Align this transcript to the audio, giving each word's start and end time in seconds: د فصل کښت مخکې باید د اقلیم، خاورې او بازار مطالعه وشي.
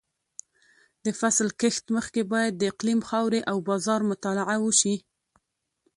د 1.05 1.07
فصل 1.19 1.47
کښت 1.61 1.83
مخکې 1.95 2.21
باید 2.33 2.53
د 2.55 2.61
اقلیم، 2.71 2.99
خاورې 3.09 3.41
او 3.51 3.57
بازار 3.69 4.01
مطالعه 4.11 4.55
وشي. 4.65 4.95